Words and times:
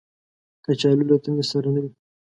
کچالو 0.65 1.03
له 1.09 1.15
تندې 1.23 1.43
سره 1.51 1.69
نه 1.75 1.79
وي 1.83 1.89